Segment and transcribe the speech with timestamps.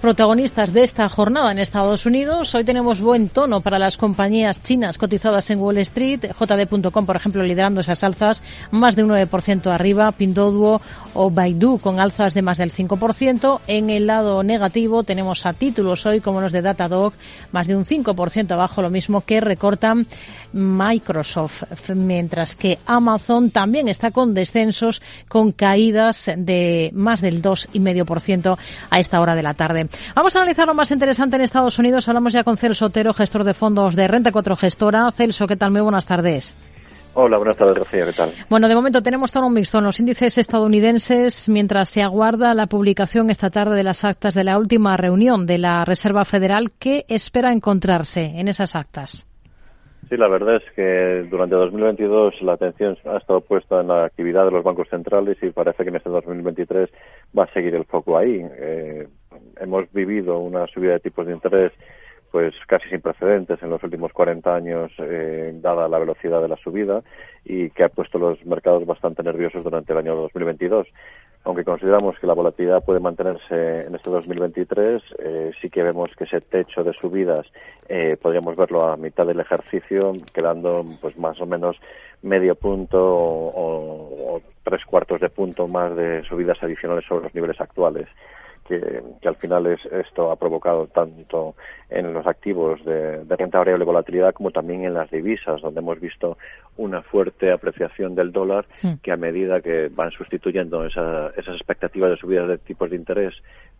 [0.00, 2.54] Protagonistas de esta jornada en Estados Unidos.
[2.54, 6.20] Hoy tenemos buen tono para las compañías chinas cotizadas en Wall Street.
[6.38, 10.12] JD.com, por ejemplo, liderando esas alzas, más de un 9% arriba.
[10.12, 10.80] Pinduoduo
[11.14, 13.58] o Baidu con alzas de más del 5%.
[13.66, 17.12] En el lado negativo tenemos a títulos hoy como los de Datadog,
[17.50, 20.06] más de un 5% abajo, lo mismo que recortan
[20.52, 21.64] Microsoft.
[21.92, 28.56] Mientras que Amazon también está con descensos, con caídas de más del 2,5%
[28.90, 29.87] a esta hora de la tarde.
[30.14, 32.08] Vamos a analizar lo más interesante en Estados Unidos.
[32.08, 35.10] Hablamos ya con Celso Otero, gestor de fondos de Renta 4 Gestora.
[35.10, 35.70] Celso, ¿qué tal?
[35.70, 36.54] Muy buenas tardes.
[37.14, 38.30] Hola, buenas tardes, Rocío, ¿qué tal?
[38.48, 42.68] Bueno, de momento tenemos todo un mixto en los índices estadounidenses mientras se aguarda la
[42.68, 46.70] publicación esta tarde de las actas de la última reunión de la Reserva Federal.
[46.78, 49.26] ¿Qué espera encontrarse en esas actas?
[50.08, 54.44] Sí, la verdad es que durante 2022 la atención ha estado puesta en la actividad
[54.44, 56.88] de los bancos centrales y parece que en este 2023
[57.36, 58.40] va a seguir el foco ahí.
[58.58, 59.08] Eh,
[59.60, 61.72] hemos vivido una subida de tipos de interés
[62.30, 66.56] pues casi sin precedentes en los últimos 40 años, eh, dada la velocidad de la
[66.56, 67.02] subida
[67.44, 70.86] y que ha puesto los mercados bastante nerviosos durante el año 2022.
[71.44, 76.24] Aunque consideramos que la volatilidad puede mantenerse en este 2023, eh, sí que vemos que
[76.24, 77.46] ese techo de subidas
[77.88, 81.76] eh, podríamos verlo a mitad del ejercicio, quedando pues más o menos
[82.20, 87.60] medio punto o, o tres cuartos de punto más de subidas adicionales sobre los niveles
[87.60, 88.08] actuales
[88.68, 91.54] que, al final es, esto ha provocado tanto
[91.88, 95.98] en los activos de, renta variable y volatilidad como también en las divisas, donde hemos
[95.98, 96.36] visto
[96.76, 98.66] una fuerte apreciación del dólar
[99.02, 103.34] que a medida que van sustituyendo esas expectativas de subidas de tipos de interés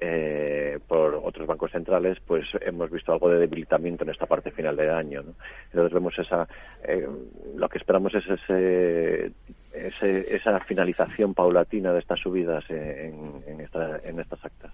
[0.00, 4.76] eh, por otros bancos centrales, pues hemos visto algo de debilitamiento en esta parte final
[4.76, 5.22] del año.
[5.66, 6.48] Entonces vemos esa,
[6.82, 7.06] eh,
[7.54, 9.30] lo que esperamos es ese
[9.74, 14.72] esa finalización paulatina de estas subidas en, en, en estas actas.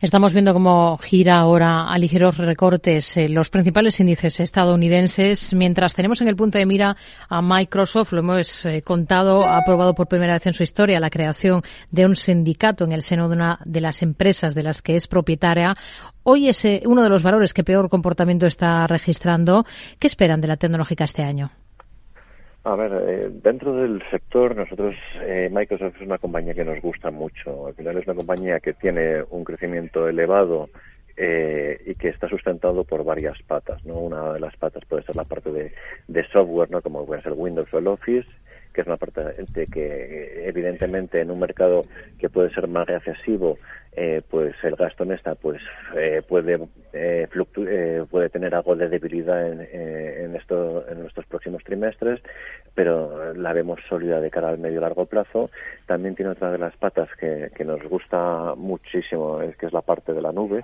[0.00, 6.20] Estamos viendo cómo gira ahora a ligeros recortes eh, los principales índices estadounidenses, mientras tenemos
[6.20, 6.96] en el punto de mira
[7.28, 11.10] a Microsoft, lo hemos eh, contado, ha aprobado por primera vez en su historia la
[11.10, 14.94] creación de un sindicato en el seno de una de las empresas de las que
[14.94, 15.76] es propietaria.
[16.22, 19.64] Hoy es eh, uno de los valores que peor comportamiento está registrando.
[19.98, 21.50] ¿Qué esperan de la tecnológica este año?
[22.68, 27.10] A ver, eh, dentro del sector, nosotros, eh, Microsoft es una compañía que nos gusta
[27.10, 27.68] mucho.
[27.68, 30.68] Al final es una compañía que tiene un crecimiento elevado
[31.16, 33.82] eh, y que está sustentado por varias patas.
[33.86, 33.94] ¿no?
[33.94, 35.72] Una de las patas puede ser la parte de,
[36.08, 36.82] de software, ¿no?
[36.82, 38.28] como puede ser Windows o el Office,
[38.78, 39.20] que es una parte
[39.72, 41.82] que evidentemente en un mercado
[42.16, 43.58] que puede ser más recesivo,
[43.90, 45.60] eh, pues el gasto en esta pues
[45.96, 46.60] eh, puede
[46.92, 52.20] eh, eh puede tener algo de debilidad en, en, esto, en estos próximos trimestres,
[52.76, 55.50] pero la vemos sólida de cara al medio largo plazo.
[55.86, 59.82] También tiene otra de las patas que, que nos gusta muchísimo, es que es la
[59.82, 60.62] parte de la nube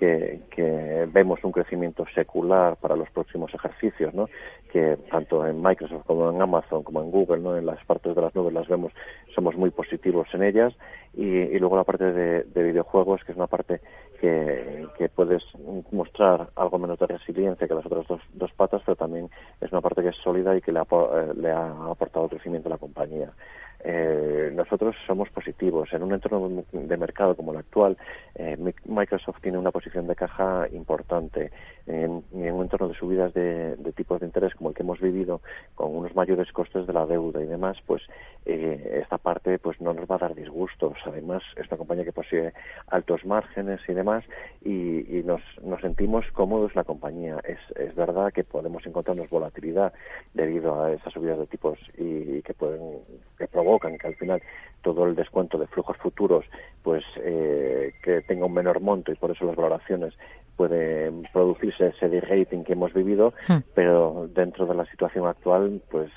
[0.00, 4.28] que, vemos un crecimiento secular para los próximos ejercicios, ¿no?
[4.72, 7.56] que tanto en Microsoft como en Amazon como en Google, ¿no?
[7.56, 8.92] en las partes de las nubes las vemos,
[9.34, 10.74] somos muy positivos en ellas,
[11.14, 13.80] y, luego la parte de, videojuegos, que es una parte
[14.20, 15.42] que, puedes
[15.90, 19.28] mostrar algo menos de resiliencia que las otras dos, dos patas, pero también
[19.60, 22.68] es una parte que es sólida y que le ha, eh, le ha aportado crecimiento
[22.68, 23.32] a la compañía
[23.82, 25.92] eh, nosotros somos positivos.
[25.92, 27.96] En un entorno de mercado como el actual,
[28.34, 31.50] eh, Microsoft tiene una posición de caja importante.
[31.86, 35.00] En, en un entorno de subidas de, de, tipos de interés como el que hemos
[35.00, 35.40] vivido,
[35.74, 38.02] con unos mayores costes de la deuda y demás, pues
[38.44, 40.98] eh, esta parte pues no nos va a dar disgustos.
[41.04, 42.52] Además, es una compañía que posee
[42.88, 44.24] altos márgenes y demás,
[44.62, 47.40] y, y nos, nos, sentimos cómodos la compañía.
[47.44, 49.92] Es, es verdad que podemos encontrarnos volatilidad
[50.34, 53.00] debido a esas subidas de tipos y, y que pueden
[53.36, 54.42] que provocan que al final
[54.82, 56.44] todo el descuento de flujos futuros
[56.82, 60.14] pues eh, que tenga un menor monto y por eso las valoraciones
[60.60, 63.60] puede producirse ese de-rating que hemos vivido, hmm.
[63.74, 66.10] pero dentro de la situación actual, pues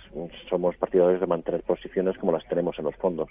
[0.50, 3.30] somos partidarios de mantener posiciones como las tenemos en los fondos.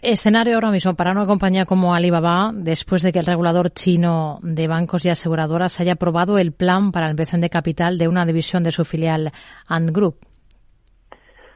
[0.00, 4.68] Escenario ahora mismo para una compañía como Alibaba, después de que el regulador chino de
[4.68, 8.62] bancos y aseguradoras haya aprobado el plan para la ampliación de capital de una división
[8.62, 9.32] de su filial
[9.68, 10.31] Ant Group.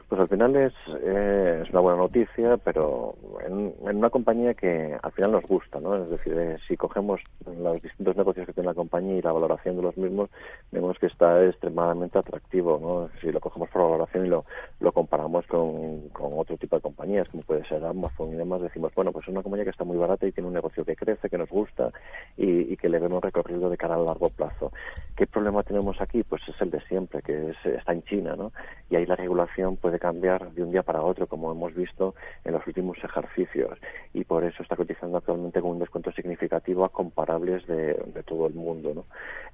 [0.08, 0.72] Pues al final es,
[1.02, 5.96] eh, es una buena noticia, pero en, una compañía que al final nos gusta, ¿no?
[5.96, 9.74] Es decir, eh, si cogemos los distintos negocios que tiene la compañía y la valoración
[9.74, 10.30] de los mismos,
[10.70, 13.20] vemos que está extremadamente atractivo, ¿no?
[13.20, 14.44] Si lo cogemos por valoración y lo,
[14.78, 18.92] lo comparamos con, con otro tipo de compañías, como puede ser Amazon y demás, decimos,
[18.94, 21.28] bueno, pues es una compañía que está muy barata y tiene un negocio que crece,
[21.28, 21.90] que nos gusta
[22.36, 24.70] y, y que le vemos recorrido de cara a largo plazo.
[25.16, 26.22] ¿Qué problema tenemos aquí?
[26.22, 28.52] Pues es el de siempre, que es, está en China, ¿no?
[28.88, 32.14] Y ahí la regulación puede cambiar de un día para otro, como hemos visto
[32.44, 33.78] en los últimos ejercicios.
[34.14, 37.94] Y por eso está cotizando actualmente con un descuento significativo a comparables de,
[38.26, 39.04] todo el mundo, ¿no?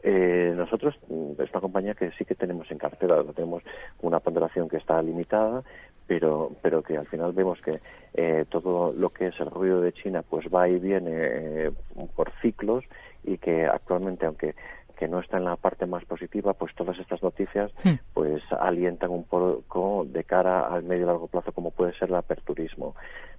[0.03, 3.63] Eh, nosotros, mm, es una compañía que sí que tenemos en cartera, tenemos
[4.01, 5.63] una ponderación que está limitada,
[6.07, 7.81] pero, pero que al final vemos que
[8.15, 11.73] eh, todo lo que es el ruido de China pues va y viene eh,
[12.15, 12.85] por ciclos
[13.25, 14.55] y que actualmente, aunque
[15.03, 17.95] que no está en la parte más positiva, pues todas estas noticias hmm.
[18.15, 22.15] pues alientan un poco de cara al medio y largo plazo como puede ser el
[22.15, 22.95] aperturismo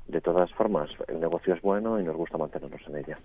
[0.08, 3.18] de todas formas, el negocio es bueno y nos gusta mantenernos en ella.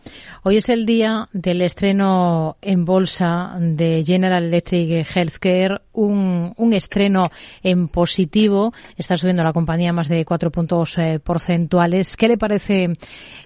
[0.44, 6.18] Hoy es el día del estreno en bolsa de General Electric Healthcare, un,
[6.56, 7.30] un estreno
[7.62, 8.72] en positivo.
[8.96, 12.16] Está subiendo la compañía más de cuatro puntos eh, porcentuales.
[12.16, 12.96] ¿Qué le parece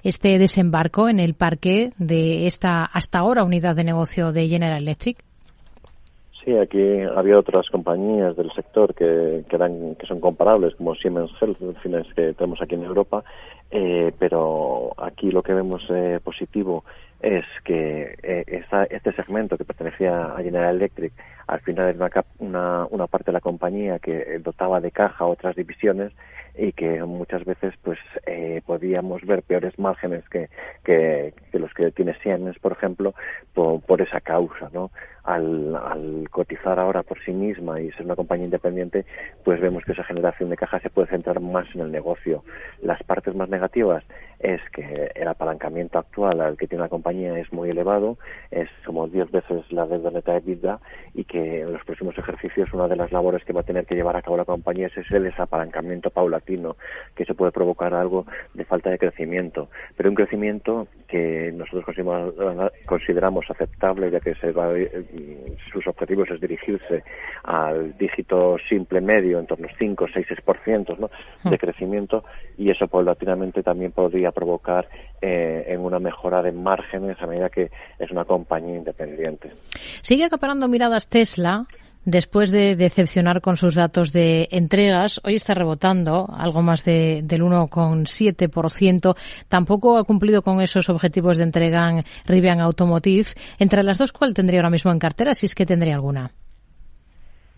[0.02, 5.18] este desembarco en el parque de esta hasta ahora unidad de negocio de General Electric?
[6.44, 11.58] Sí, aquí había otras compañías del sector que, que, son comparables, como Siemens Health,
[12.16, 13.22] que tenemos aquí en Europa,
[13.70, 16.84] eh, pero aquí lo que vemos eh, positivo
[17.22, 21.12] es que eh, este segmento que pertenecía a General Electric
[21.46, 25.54] al final era una, una, una, parte de la compañía que dotaba de caja otras
[25.54, 26.12] divisiones
[26.56, 30.48] y que muchas veces pues eh, podíamos ver peores márgenes que,
[30.84, 33.14] que, los que tiene Siemens, por ejemplo,
[33.54, 34.90] por, esa causa, ¿no?
[35.24, 39.04] Al, al, cotizar ahora por sí misma y ser una compañía independiente,
[39.44, 42.42] pues vemos que esa generación de caja se puede centrar más en el negocio.
[42.82, 44.02] Las partes más negativas
[44.42, 48.18] es que el apalancamiento actual al que tiene la compañía es muy elevado,
[48.50, 50.80] es como 10 veces la deuda neta de vida
[51.14, 53.94] y que en los próximos ejercicios una de las labores que va a tener que
[53.94, 56.41] llevar a cabo la compañía es ese desapalancamiento paulatino,
[57.14, 61.84] que se puede provocar algo de falta de crecimiento, pero un crecimiento que nosotros
[62.86, 67.04] consideramos aceptable ya que se va, eh, sus objetivos es dirigirse
[67.44, 70.26] al dígito simple medio en torno a 5 o 6
[70.98, 71.10] ¿no?
[71.50, 72.24] de crecimiento
[72.56, 74.88] y eso paulatinamente también podría provocar
[75.20, 79.52] eh, en una mejora de márgenes a medida que es una compañía independiente.
[80.02, 81.66] Sigue acaparando miradas Tesla.
[82.04, 87.42] Después de decepcionar con sus datos de entregas, hoy está rebotando algo más de, del
[87.42, 89.16] 1,7%.
[89.48, 93.28] Tampoco ha cumplido con esos objetivos de entrega en Rivian Automotive.
[93.58, 95.34] Entre las dos, ¿cuál tendría ahora mismo en cartera?
[95.34, 96.32] Si es que tendría alguna.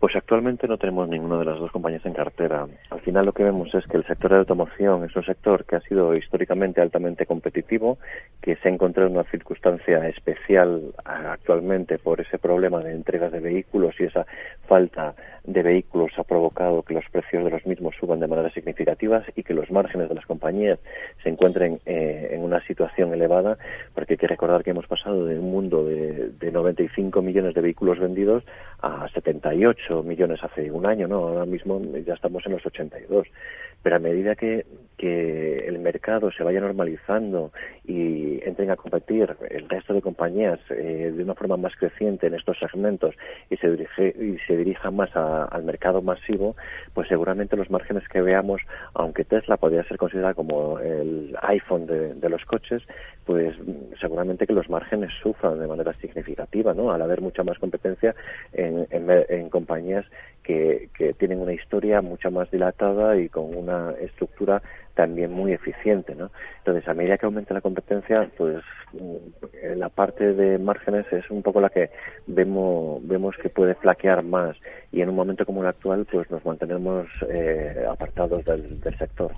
[0.04, 2.66] Pues actualmente no tenemos ninguna de las dos compañías en cartera.
[2.90, 5.76] Al final lo que vemos es que el sector de automoción es un sector que
[5.76, 7.96] ha sido históricamente altamente competitivo,
[8.42, 13.40] que se ha encontrado en una circunstancia especial actualmente por ese problema de entregas de
[13.40, 14.26] vehículos y esa
[14.68, 19.22] falta de vehículos ha provocado que los precios de los mismos suban de manera significativa
[19.34, 20.80] y que los márgenes de las compañías
[21.24, 23.58] se encuentren eh, en una situación elevada,
[23.94, 27.62] porque hay que recordar que hemos pasado de un mundo de, de 95 millones de
[27.62, 28.44] vehículos vendidos
[28.80, 31.16] a 78 millones hace un año, ¿no?
[31.28, 33.26] Ahora mismo ya estamos en los 82.
[33.82, 37.52] Pero a medida que, que el mercado se vaya normalizando
[37.84, 42.34] y entren a competir el resto de compañías eh, de una forma más creciente en
[42.34, 43.14] estos segmentos
[43.50, 46.56] y se, dirige, y se dirija más al mercado masivo,
[46.92, 48.60] pues seguramente los márgenes que veamos,
[48.94, 52.82] aunque Tesla podría ser considerada como el iPhone de, de los coches,
[53.24, 53.54] pues
[54.00, 56.92] seguramente que los márgenes sufran de manera significativa, ¿no?
[56.92, 58.14] Al haber mucha más competencia
[58.52, 60.04] en, en, compañías
[60.42, 64.62] que, que, tienen una historia mucho más dilatada y con una estructura
[64.94, 66.30] también muy eficiente, ¿no?
[66.58, 68.62] Entonces, a medida que aumenta la competencia, pues
[68.92, 71.90] mm, la parte de márgenes es un poco la que
[72.26, 74.56] vemos vemos que puede flaquear más
[74.92, 79.32] y en un momento como el actual, pues nos mantenemos eh, apartados del, del sector.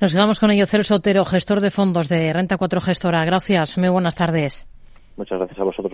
[0.00, 3.24] Nos quedamos con ello, Celso Otero, gestor de fondos de Renta 4 Gestora.
[3.24, 4.66] Gracias, muy buenas tardes.
[5.16, 5.92] Muchas gracias a vosotros.